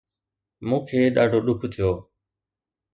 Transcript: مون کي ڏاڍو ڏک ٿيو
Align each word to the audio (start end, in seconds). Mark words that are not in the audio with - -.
مون 0.67 0.81
کي 0.87 0.99
ڏاڍو 1.15 1.39
ڏک 1.45 1.61
ٿيو 1.73 1.91